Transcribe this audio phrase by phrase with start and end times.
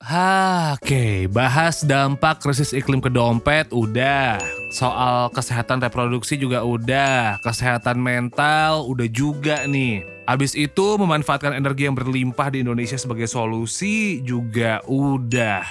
[0.00, 1.28] Oke.
[1.28, 4.40] Bahas dampak krisis iklim ke dompet udah.
[4.72, 7.36] Soal kesehatan reproduksi juga udah.
[7.44, 10.00] Kesehatan mental udah juga nih.
[10.24, 15.68] Abis itu memanfaatkan energi yang berlimpah di Indonesia sebagai solusi juga udah.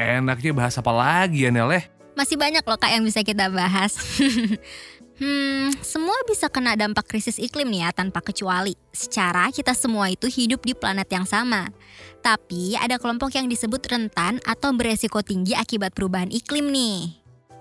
[0.00, 1.84] Enaknya bahas apa lagi ya Nel eh?
[2.16, 3.94] Masih banyak loh kak yang bisa kita bahas.
[5.18, 8.78] Hmm, semua bisa kena dampak krisis iklim nih ya tanpa kecuali.
[8.94, 11.74] Secara kita semua itu hidup di planet yang sama.
[12.22, 17.18] Tapi ada kelompok yang disebut rentan atau beresiko tinggi akibat perubahan iklim nih.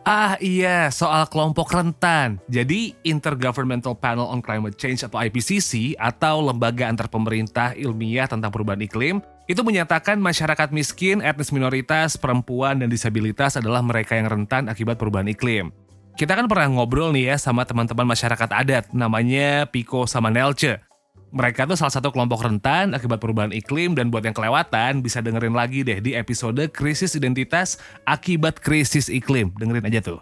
[0.08, 2.40] Ah iya, soal kelompok rentan.
[2.48, 8.80] Jadi Intergovernmental Panel on Climate Change atau IPCC atau lembaga antar pemerintah ilmiah tentang perubahan
[8.86, 9.20] iklim
[9.52, 15.28] itu menyatakan masyarakat miskin, etnis minoritas, perempuan, dan disabilitas adalah mereka yang rentan akibat perubahan
[15.28, 15.76] iklim.
[16.18, 20.82] Kita kan pernah ngobrol nih ya sama teman-teman masyarakat adat, namanya Piko sama Nelce.
[21.30, 25.54] Mereka tuh salah satu kelompok rentan akibat perubahan iklim dan buat yang kelewatan bisa dengerin
[25.54, 27.78] lagi deh di episode Krisis Identitas
[28.10, 29.54] Akibat Krisis Iklim.
[29.62, 30.18] Dengerin aja tuh.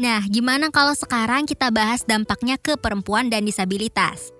[0.00, 4.32] Nah, gimana kalau sekarang kita bahas dampaknya ke perempuan dan disabilitas?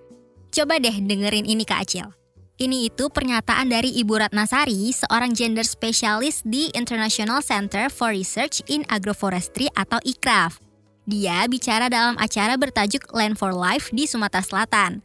[0.49, 2.09] Coba deh dengerin ini Kak Acil.
[2.57, 8.89] Ini itu pernyataan dari Ibu Ratnasari, seorang gender specialist di International Center for Research in
[8.89, 10.68] Agroforestry atau ICRAF.
[11.09, 15.01] Dia bicara dalam acara bertajuk Land for Life di Sumatera Selatan.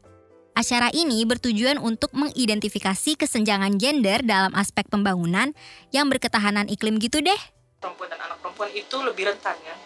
[0.52, 5.56] Acara ini bertujuan untuk mengidentifikasi kesenjangan gender dalam aspek pembangunan
[5.96, 7.40] yang berketahanan iklim gitu deh.
[7.80, 9.80] Perempuan dan anak perempuan itu lebih rentan ya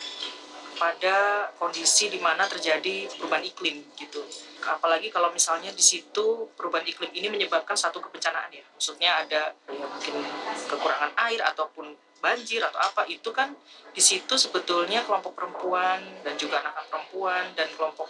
[0.81, 1.15] pada
[1.53, 4.25] kondisi di mana terjadi perubahan iklim gitu.
[4.65, 8.65] Apalagi kalau misalnya di situ perubahan iklim ini menyebabkan satu kebencanaan ya.
[8.73, 10.25] Maksudnya ada ya mungkin
[10.65, 13.53] kekurangan air ataupun banjir atau apa itu kan
[13.93, 18.09] di situ sebetulnya kelompok perempuan dan juga anak-anak perempuan dan kelompok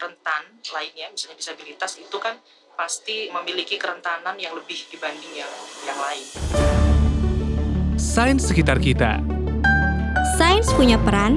[0.00, 2.38] rentan lainnya misalnya disabilitas itu kan
[2.78, 5.52] pasti memiliki kerentanan yang lebih dibanding yang
[5.84, 6.24] yang lain.
[8.00, 9.20] Sains sekitar kita.
[10.40, 11.36] Sains punya peran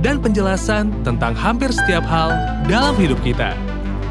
[0.00, 2.32] dan penjelasan tentang hampir setiap hal
[2.64, 3.52] dalam hidup kita.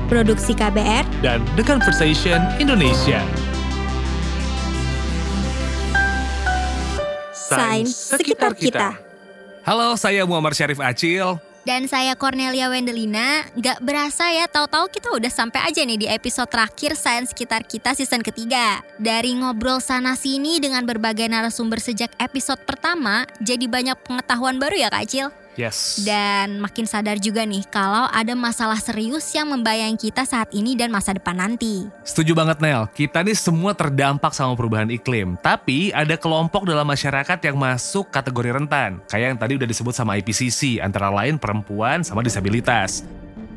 [0.05, 3.22] Produksi KBR dan The Conversation Indonesia.
[7.49, 8.93] Sains Sekitar Kita.
[9.65, 11.41] Halo, saya Muhammad Syarif Acil.
[11.65, 13.45] Dan saya Cornelia Wendelina.
[13.57, 17.93] Gak berasa ya, tahu-tahu kita udah sampai aja nih di episode terakhir Sains Sekitar Kita
[17.93, 18.81] season ketiga.
[18.97, 25.03] Dari ngobrol sana-sini dengan berbagai narasumber sejak episode pertama, jadi banyak pengetahuan baru ya Kak
[25.05, 25.27] Acil?
[25.59, 26.08] Yes.
[26.08, 30.88] Dan makin sadar juga nih kalau ada masalah serius yang membayang kita saat ini dan
[30.88, 31.84] masa depan nanti.
[32.08, 35.36] Setuju banget Nel, kita nih semua terdampak sama perubahan iklim.
[35.44, 39.03] Tapi ada kelompok dalam masyarakat yang masuk kategori rentan.
[39.12, 43.03] Kayak yang tadi udah disebut sama IPCC, antara lain perempuan sama disabilitas.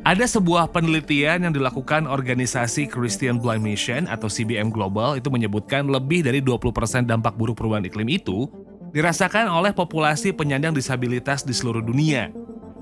[0.03, 6.27] Ada sebuah penelitian yang dilakukan organisasi Christian Blind Mission atau CBM Global itu menyebutkan lebih
[6.27, 8.51] dari 20% dampak buruk perubahan iklim itu
[8.93, 12.29] dirasakan oleh populasi penyandang disabilitas di seluruh dunia.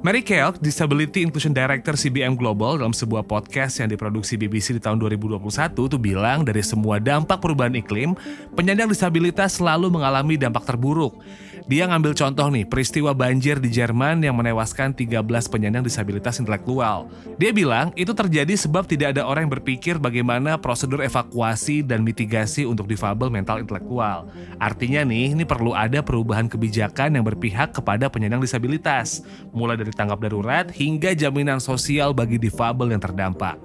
[0.02, 4.98] Mary Kelk, Disability Inclusion Director CBM Global dalam sebuah podcast yang diproduksi BBC di tahun
[4.98, 5.38] 2021
[5.78, 8.18] itu bilang dari semua dampak perubahan iklim,
[8.58, 11.22] penyandang disabilitas selalu mengalami dampak terburuk.
[11.70, 17.06] Dia ngambil contoh nih, peristiwa banjir di Jerman yang menewaskan 13 penyandang disabilitas intelektual.
[17.38, 22.66] Dia bilang itu terjadi sebab tidak ada orang yang berpikir bagaimana prosedur evakuasi dan mitigasi
[22.66, 24.26] untuk difabel mental intelektual.
[24.58, 29.22] Artinya nih, ini perlu ada perubahan kebijakan yang berpihak kepada penyandang disabilitas,
[29.54, 33.60] mulai dari tanggap darurat hingga jaminan sosial bagi difabel yang terdampak.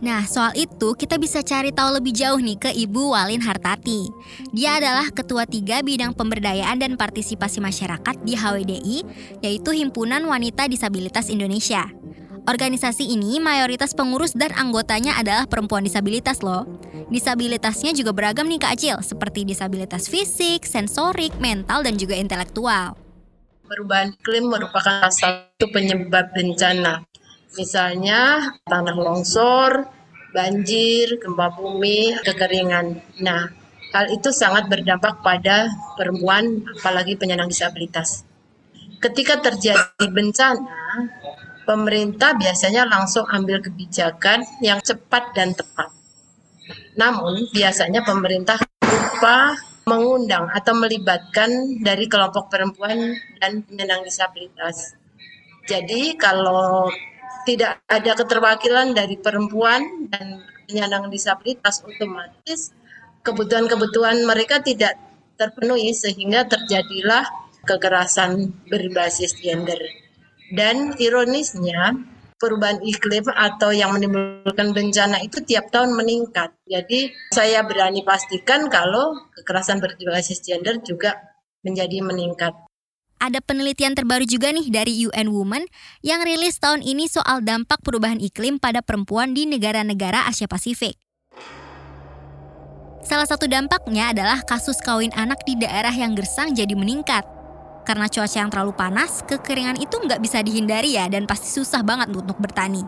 [0.00, 4.08] Nah, soal itu kita bisa cari tahu lebih jauh nih ke Ibu Walin Hartati.
[4.48, 8.98] Dia adalah Ketua Tiga Bidang Pemberdayaan dan Partisipasi Masyarakat di HWDI,
[9.44, 11.84] yaitu Himpunan Wanita Disabilitas Indonesia.
[12.48, 16.64] Organisasi ini mayoritas pengurus dan anggotanya adalah perempuan disabilitas loh.
[17.12, 22.96] Disabilitasnya juga beragam nih Kak Acil, seperti disabilitas fisik, sensorik, mental, dan juga intelektual.
[23.70, 27.06] Perubahan iklim merupakan salah satu penyebab bencana
[27.54, 29.86] Misalnya tanah longsor,
[30.34, 32.98] banjir, gempa bumi, kekeringan.
[33.22, 33.46] Nah,
[33.94, 38.26] hal itu sangat berdampak pada perempuan, apalagi penyandang disabilitas.
[38.98, 41.06] Ketika terjadi bencana,
[41.62, 45.94] pemerintah biasanya langsung ambil kebijakan yang cepat dan tepat.
[46.98, 54.94] Namun, biasanya pemerintah lupa mengundang atau melibatkan dari kelompok perempuan dan penyandang disabilitas.
[55.66, 56.86] Jadi kalau
[57.42, 62.70] tidak ada keterwakilan dari perempuan dan penyandang disabilitas otomatis
[63.26, 64.96] kebutuhan-kebutuhan mereka tidak
[65.34, 67.26] terpenuhi sehingga terjadilah
[67.64, 69.78] kekerasan berbasis gender.
[70.50, 71.94] Dan ironisnya
[72.40, 76.56] perubahan iklim atau yang menimbulkan bencana itu tiap tahun meningkat.
[76.64, 81.20] Jadi saya berani pastikan kalau kekerasan berbasis gender juga
[81.60, 82.56] menjadi meningkat.
[83.20, 85.68] Ada penelitian terbaru juga nih dari UN Women
[86.00, 90.96] yang rilis tahun ini soal dampak perubahan iklim pada perempuan di negara-negara Asia Pasifik.
[93.04, 97.39] Salah satu dampaknya adalah kasus kawin anak di daerah yang gersang jadi meningkat.
[97.90, 102.14] Karena cuaca yang terlalu panas, kekeringan itu nggak bisa dihindari ya dan pasti susah banget
[102.14, 102.86] untuk bertani.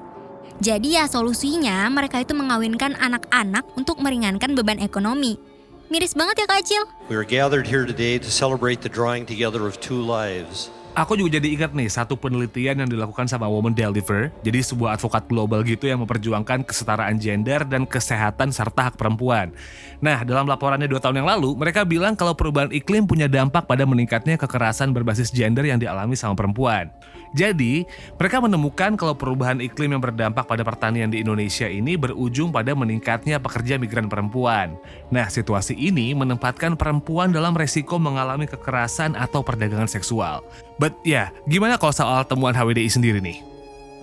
[0.63, 5.43] Jadi ya solusinya mereka itu mengawinkan anak-anak untuk meringankan beban ekonomi.
[5.91, 6.87] Miris banget ya Kak Acil.
[7.11, 10.71] We are gathered here today to celebrate the drawing together of two lives.
[10.93, 15.25] Aku juga jadi ingat nih satu penelitian yang dilakukan sama Women Deliver, jadi sebuah advokat
[15.25, 19.57] global gitu yang memperjuangkan kesetaraan gender dan kesehatan serta hak perempuan.
[20.05, 23.89] Nah, dalam laporannya dua tahun yang lalu, mereka bilang kalau perubahan iklim punya dampak pada
[23.89, 26.93] meningkatnya kekerasan berbasis gender yang dialami sama perempuan.
[27.33, 27.89] Jadi,
[28.21, 33.41] mereka menemukan kalau perubahan iklim yang berdampak pada pertanian di Indonesia ini berujung pada meningkatnya
[33.41, 34.77] pekerja migran perempuan.
[35.09, 40.45] Nah, situasi ini menempatkan perempuan dalam resiko mengalami kekerasan atau perdagangan seksual.
[40.81, 43.41] But ya, yeah, gimana kalau soal temuan HWDI sendiri nih?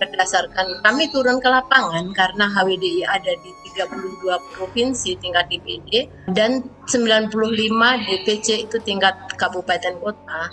[0.00, 7.28] Berdasarkan kami turun ke lapangan karena HWDI ada di 32 provinsi tingkat DPD dan 95
[8.08, 10.48] DPC itu tingkat kabupaten kota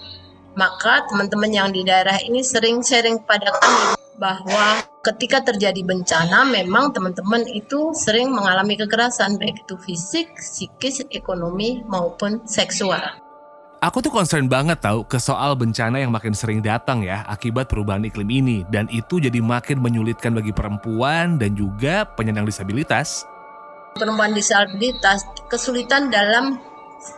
[0.58, 6.90] maka teman-teman yang di daerah ini sering sharing pada kami bahwa ketika terjadi bencana memang
[6.90, 13.26] teman-teman itu sering mengalami kekerasan baik itu fisik, psikis, ekonomi maupun seksual.
[13.77, 18.01] Aku tuh concern banget tau ke soal bencana yang makin sering datang ya akibat perubahan
[18.09, 23.29] iklim ini dan itu jadi makin menyulitkan bagi perempuan dan juga penyandang disabilitas.
[23.94, 26.57] Perempuan disabilitas kesulitan dalam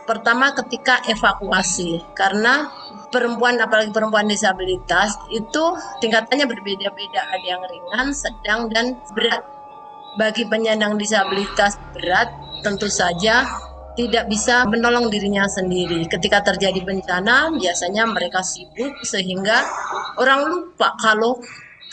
[0.04, 2.68] pertama ketika evakuasi karena
[3.08, 5.64] perempuan apalagi perempuan disabilitas itu
[6.04, 9.40] tingkatannya berbeda-beda ada yang ringan, sedang dan berat.
[10.20, 12.28] Bagi penyandang disabilitas berat
[12.60, 13.48] tentu saja
[14.00, 16.08] tidak bisa menolong dirinya sendiri.
[16.08, 19.60] Ketika terjadi bencana, biasanya mereka sibuk sehingga
[20.16, 21.36] orang lupa kalau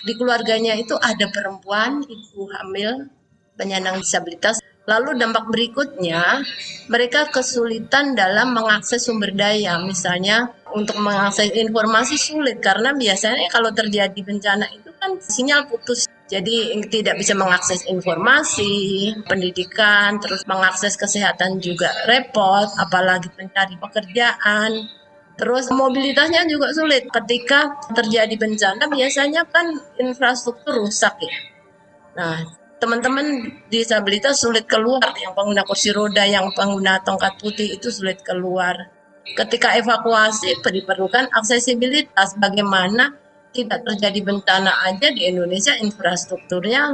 [0.07, 3.12] di keluarganya itu ada perempuan, ibu hamil,
[3.59, 6.48] penyandang disabilitas Lalu dampak berikutnya,
[6.88, 9.83] mereka kesulitan dalam mengakses sumber daya.
[9.83, 16.06] Misalnya untuk mengakses informasi sulit karena biasanya kalau terjadi bencana itu kan sinyal putus.
[16.27, 24.91] Jadi tidak bisa mengakses informasi, pendidikan, terus mengakses kesehatan juga repot, apalagi mencari pekerjaan.
[25.39, 29.71] Terus mobilitasnya juga sulit ketika terjadi bencana biasanya kan
[30.01, 31.35] infrastruktur rusak ya.
[32.18, 32.44] Nah,
[32.81, 38.91] teman-teman disabilitas sulit keluar, yang pengguna kursi roda, yang pengguna tongkat putih itu sulit keluar.
[39.27, 43.15] Ketika evakuasi diperlukan aksesibilitas bagaimana
[43.57, 46.94] tidak terjadi bencana aja di Indonesia infrastrukturnya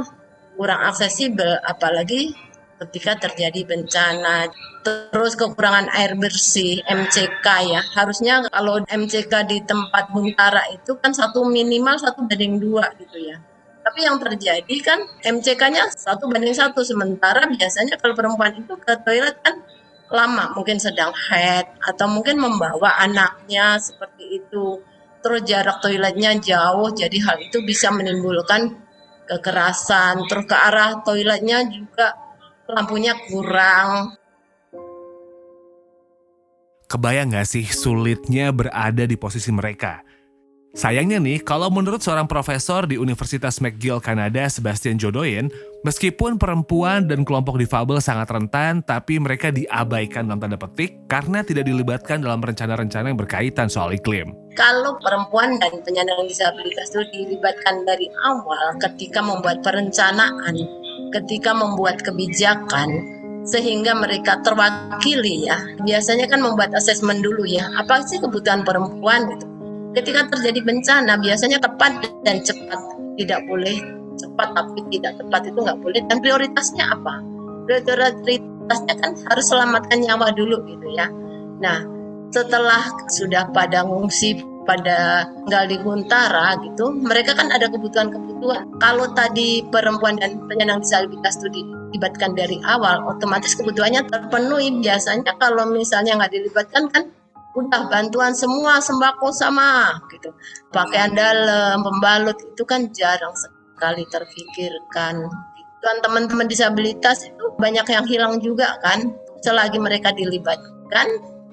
[0.56, 2.32] kurang aksesibel apalagi
[2.80, 4.48] ketika terjadi bencana.
[4.84, 7.80] Terus kekurangan air bersih MCK ya.
[7.92, 13.36] Harusnya kalau MCK di tempat Buntara itu kan satu minimal satu banding dua gitu ya
[13.84, 19.36] tapi yang terjadi kan MCK-nya satu banding satu sementara biasanya kalau perempuan itu ke toilet
[19.44, 19.60] kan
[20.08, 24.80] lama mungkin sedang head atau mungkin membawa anaknya seperti itu
[25.24, 28.76] terus jarak toiletnya jauh jadi hal itu bisa menimbulkan
[29.24, 32.12] kekerasan terus ke arah toiletnya juga
[32.68, 34.20] lampunya kurang
[36.84, 40.04] Kebayang gak sih sulitnya berada di posisi mereka?
[40.74, 45.46] Sayangnya nih, kalau menurut seorang profesor di Universitas McGill Kanada, Sebastian Jodoyen,
[45.86, 51.70] meskipun perempuan dan kelompok difabel sangat rentan, tapi mereka diabaikan dalam tanda petik karena tidak
[51.70, 54.34] dilibatkan dalam rencana-rencana yang berkaitan soal iklim.
[54.58, 60.58] Kalau perempuan dan penyandang disabilitas itu dilibatkan dari awal ketika membuat perencanaan,
[61.14, 62.90] ketika membuat kebijakan,
[63.46, 65.62] sehingga mereka terwakili ya.
[65.86, 69.53] Biasanya kan membuat asesmen dulu ya, apa sih kebutuhan perempuan gitu
[69.94, 72.80] ketika terjadi bencana biasanya tepat dan cepat.
[73.14, 73.78] Tidak boleh
[74.18, 76.00] cepat tapi tidak tepat itu nggak boleh.
[76.10, 77.22] Dan prioritasnya apa?
[77.70, 81.06] Prioritasnya kan harus selamatkan nyawa dulu gitu ya.
[81.62, 81.86] Nah
[82.34, 88.80] setelah sudah pada ngungsi pada tinggal di Guntara gitu mereka kan ada kebutuhan-kebutuhan.
[88.80, 94.82] Kalau tadi perempuan dan penyandang disabilitas itu dilibatkan dari awal otomatis kebutuhannya terpenuhi.
[94.82, 97.12] Biasanya kalau misalnya nggak dilibatkan kan
[97.54, 100.34] udah bantuan semua sembako sama gitu
[100.74, 105.30] pakaian dalam pembalut itu kan jarang sekali terpikirkan
[105.84, 111.06] dan teman-teman disabilitas itu banyak yang hilang juga kan selagi mereka dilibatkan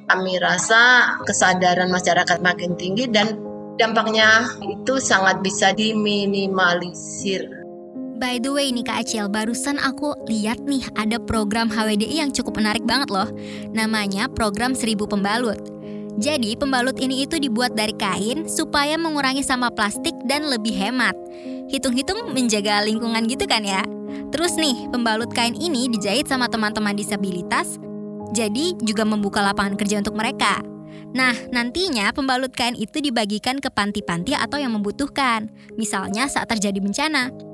[0.09, 3.37] kami rasa kesadaran masyarakat makin tinggi dan
[3.79, 7.47] dampaknya itu sangat bisa diminimalisir.
[8.21, 12.61] By the way nih Kak Acil, barusan aku lihat nih ada program HWDI yang cukup
[12.61, 13.25] menarik banget loh.
[13.73, 15.80] Namanya program Seribu Pembalut.
[16.19, 21.15] Jadi pembalut ini itu dibuat dari kain supaya mengurangi sampah plastik dan lebih hemat.
[21.71, 23.79] Hitung-hitung menjaga lingkungan gitu kan ya.
[24.31, 27.79] Terus nih, pembalut kain ini dijahit sama teman-teman disabilitas,
[28.31, 30.59] jadi juga membuka lapangan kerja untuk mereka.
[31.11, 37.50] Nah, nantinya pembalut kain itu dibagikan ke panti-panti atau yang membutuhkan, misalnya saat terjadi bencana.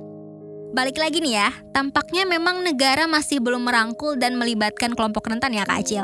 [0.76, 5.64] Balik lagi nih ya, tampaknya memang negara masih belum merangkul dan melibatkan kelompok rentan ya
[5.64, 6.04] Kak Acil.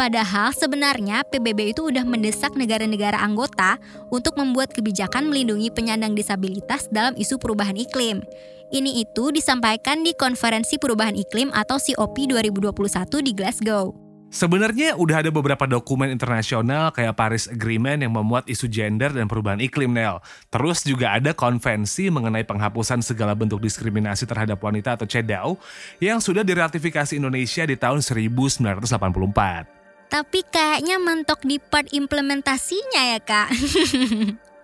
[0.00, 3.76] Padahal sebenarnya PBB itu udah mendesak negara-negara anggota
[4.08, 8.24] untuk membuat kebijakan melindungi penyandang disabilitas dalam isu perubahan iklim.
[8.68, 14.07] Ini itu disampaikan di Konferensi Perubahan Iklim atau COP 2021 di Glasgow.
[14.28, 19.56] Sebenarnya udah ada beberapa dokumen internasional kayak Paris Agreement yang memuat isu gender dan perubahan
[19.56, 20.20] iklim, Nel.
[20.52, 25.56] Terus juga ada konvensi mengenai penghapusan segala bentuk diskriminasi terhadap wanita atau CEDAW
[26.04, 30.12] yang sudah diratifikasi Indonesia di tahun 1984.
[30.12, 33.48] Tapi kayaknya mentok di part implementasinya ya, Kak.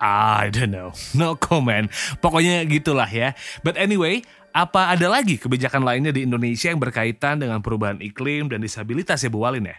[0.05, 0.93] I don't know.
[1.17, 1.89] No comment.
[2.21, 3.33] Pokoknya gitulah ya.
[3.65, 8.63] But anyway, apa ada lagi kebijakan lainnya di Indonesia yang berkaitan dengan perubahan iklim dan
[8.63, 9.77] disabilitas ya Bu Walin ya?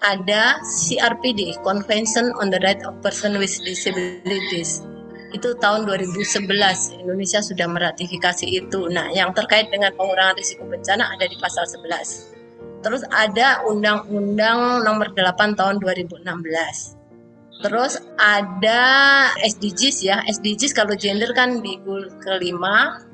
[0.00, 4.84] Ada CRPD, Convention on the Right of Person with Disabilities.
[5.32, 6.48] Itu tahun 2011
[7.00, 8.88] Indonesia sudah meratifikasi itu.
[8.92, 12.32] Nah, yang terkait dengan pengurangan risiko bencana ada di pasal 11.
[12.80, 16.24] Terus ada Undang-Undang Nomor 8 tahun 2016.
[17.60, 18.80] Terus ada
[19.36, 21.76] SDGs ya, SDGs kalau gender kan di
[22.24, 23.04] kelima,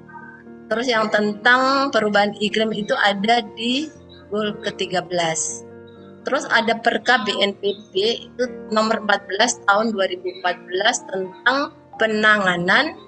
[0.66, 3.86] Terus yang tentang perubahan iklim itu ada di
[4.30, 5.06] goal ke-13.
[6.26, 7.94] Terus ada Perka BNPB
[8.26, 8.44] itu
[8.74, 11.70] nomor 14 tahun 2014 tentang
[12.02, 12.98] penanganan,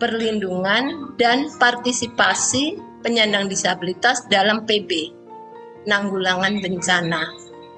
[0.00, 5.12] perlindungan dan partisipasi penyandang disabilitas dalam PB,
[5.84, 7.28] nanggulangan bencana.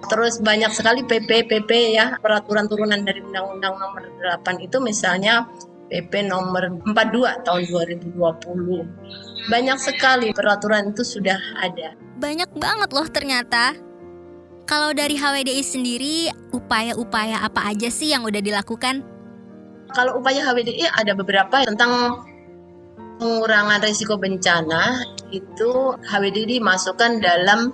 [0.07, 4.03] Terus banyak sekali PP PP ya, peraturan turunan dari Undang-Undang Nomor
[4.47, 5.51] 8 itu misalnya
[5.89, 7.63] PP nomor 42 tahun
[8.13, 8.15] 2020.
[9.49, 11.97] Banyak sekali peraturan itu sudah ada.
[12.21, 13.73] Banyak banget loh ternyata.
[14.69, 16.17] Kalau dari HWDI sendiri,
[16.53, 19.01] upaya-upaya apa aja sih yang udah dilakukan?
[19.97, 22.21] Kalau upaya HWDI ada beberapa tentang
[23.17, 25.01] pengurangan risiko bencana
[25.33, 27.73] itu HWDI dimasukkan dalam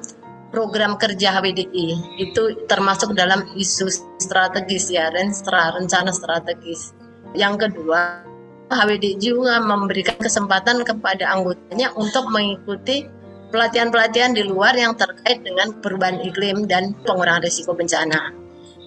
[0.54, 3.90] program kerja HWDI itu termasuk dalam isu
[4.22, 6.94] strategis ya rencana strategis
[7.34, 8.24] yang kedua,
[8.70, 13.04] HWD juga memberikan kesempatan kepada anggotanya untuk mengikuti
[13.52, 18.34] pelatihan-pelatihan di luar yang terkait dengan perubahan iklim dan pengurangan risiko bencana.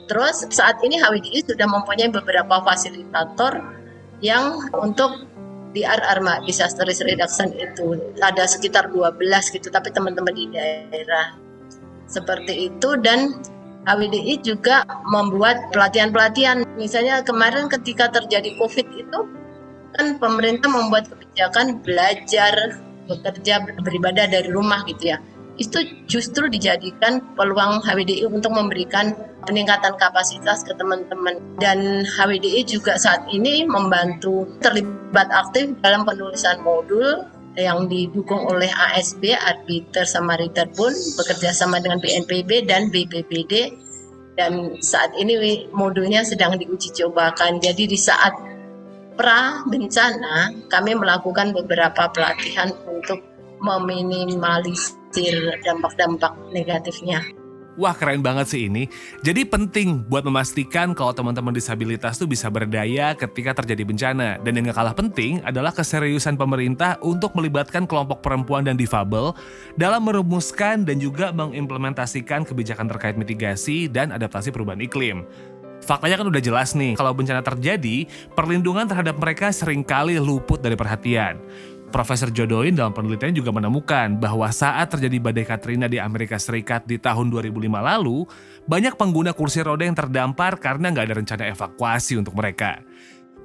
[0.07, 3.59] Terus saat ini HWDI sudah mempunyai beberapa fasilitator
[4.23, 5.27] yang untuk
[5.75, 9.19] di RR disaster risk reduction itu ada sekitar 12
[9.53, 11.37] gitu tapi teman-teman di daerah
[12.07, 13.35] seperti itu dan
[13.87, 16.67] HWDI juga membuat pelatihan-pelatihan.
[16.75, 19.19] Misalnya kemarin ketika terjadi COVID itu
[19.95, 25.17] kan pemerintah membuat kebijakan belajar bekerja beribadah dari rumah gitu ya.
[25.57, 29.15] Itu justru dijadikan peluang HWDI untuk memberikan
[29.47, 37.25] peningkatan kapasitas ke teman-teman dan HWDI juga saat ini membantu terlibat aktif dalam penulisan modul
[37.57, 43.73] yang didukung oleh ASB, Arbiter sama Ritter pun bekerja sama dengan BNPB dan BPBD
[44.37, 47.57] dan saat ini modulnya sedang diuji cobakan.
[47.57, 48.37] Jadi di saat
[49.17, 53.17] pra bencana kami melakukan beberapa pelatihan untuk
[53.57, 57.25] meminimalisir dampak-dampak negatifnya.
[57.77, 58.89] Wah keren banget sih ini.
[59.21, 64.41] Jadi penting buat memastikan kalau teman-teman disabilitas tuh bisa berdaya ketika terjadi bencana.
[64.41, 69.37] Dan yang gak kalah penting adalah keseriusan pemerintah untuk melibatkan kelompok perempuan dan difabel
[69.77, 75.21] dalam merumuskan dan juga mengimplementasikan kebijakan terkait mitigasi dan adaptasi perubahan iklim.
[75.85, 80.73] Faktanya kan udah jelas nih, kalau bencana terjadi, perlindungan terhadap mereka sering kali luput dari
[80.73, 81.37] perhatian.
[81.87, 86.99] Profesor Jodoin dalam penelitian juga menemukan bahwa saat terjadi badai Katrina di Amerika Serikat di
[86.99, 88.27] tahun 2005 lalu,
[88.67, 92.83] banyak pengguna kursi roda yang terdampar karena nggak ada rencana evakuasi untuk mereka.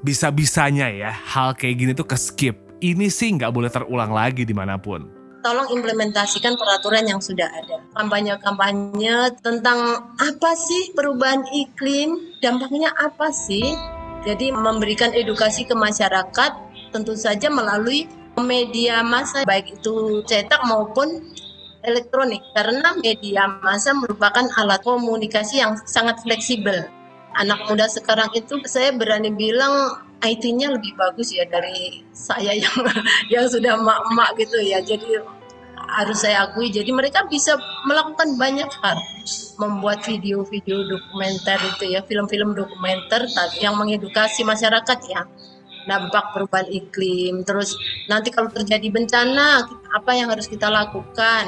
[0.02, 2.58] Bisa-bisanya ya, hal kayak gini tuh ke skip.
[2.82, 5.06] Ini sih nggak boleh terulang lagi di mana pun.
[5.46, 7.78] Tolong implementasikan peraturan yang sudah ada.
[7.94, 13.74] Kampanye-kampanye tentang apa sih perubahan iklim, dampaknya apa sih?
[14.26, 16.50] Jadi memberikan edukasi ke masyarakat
[16.94, 18.06] tentu saja melalui
[18.42, 21.32] media massa baik itu cetak maupun
[21.82, 26.86] elektronik karena media massa merupakan alat komunikasi yang sangat fleksibel.
[27.32, 32.76] anak muda sekarang itu saya berani bilang IT-nya lebih bagus ya dari saya yang
[33.32, 34.84] yang sudah mak-mak gitu ya.
[34.84, 35.16] Jadi
[35.96, 36.68] harus saya akui.
[36.68, 37.56] Jadi mereka bisa
[37.88, 39.00] melakukan banyak hal,
[39.56, 43.24] membuat video-video dokumenter itu ya, film-film dokumenter
[43.64, 45.24] yang mengedukasi masyarakat ya
[45.88, 47.42] dampak perubahan iklim.
[47.46, 47.74] Terus
[48.06, 51.44] nanti kalau terjadi bencana apa yang harus kita lakukan?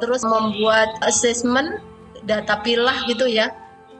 [0.00, 1.80] Terus membuat assessment
[2.24, 3.48] data pilah gitu ya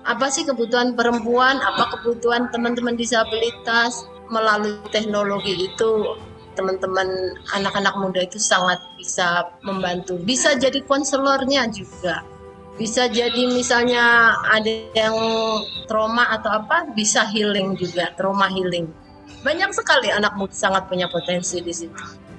[0.08, 6.16] apa sih kebutuhan perempuan, apa kebutuhan teman-teman disabilitas melalui teknologi itu
[6.56, 10.16] teman-teman anak-anak muda itu sangat bisa membantu.
[10.24, 12.24] Bisa jadi konselornya juga.
[12.80, 15.16] Bisa jadi misalnya ada yang
[15.84, 18.88] trauma atau apa bisa healing juga, trauma healing.
[19.40, 22.30] Banyak sekali anak muda sangat punya potensi di situ.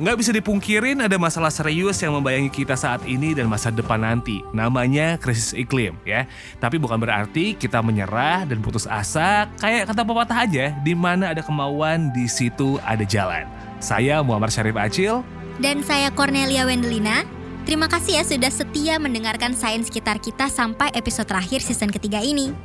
[0.00, 4.40] Nggak bisa dipungkirin ada masalah serius yang membayangi kita saat ini dan masa depan nanti.
[4.56, 6.24] Namanya krisis iklim ya.
[6.56, 9.44] Tapi bukan berarti kita menyerah dan putus asa.
[9.60, 13.44] Kayak kata pepatah aja, di mana ada kemauan, di situ ada jalan.
[13.76, 15.20] Saya Muhammad Syarif Acil.
[15.60, 17.28] Dan saya Cornelia Wendelina.
[17.68, 22.56] Terima kasih ya sudah setia mendengarkan Sains Sekitar Kita sampai episode terakhir season ketiga ini.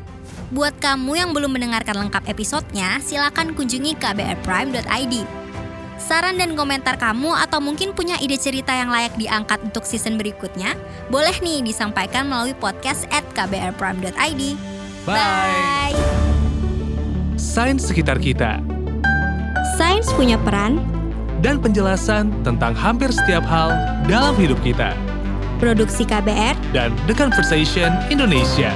[0.54, 5.16] Buat kamu yang belum mendengarkan lengkap episodenya, silakan kunjungi kbrprime.id.
[5.98, 10.78] Saran dan komentar kamu atau mungkin punya ide cerita yang layak diangkat untuk season berikutnya,
[11.10, 14.44] boleh nih disampaikan melalui podcast at kbrprime.id.
[15.10, 15.18] Bye!
[15.18, 15.98] Bye.
[17.42, 18.62] Sains sekitar kita.
[19.82, 20.78] Sains punya peran
[21.42, 23.74] dan penjelasan tentang hampir setiap hal
[24.06, 24.94] dalam hidup kita.
[25.58, 28.76] Produksi KBR dan The Conversation Indonesia.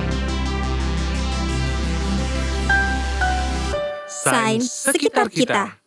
[4.30, 5.79] Sains sekitar kita.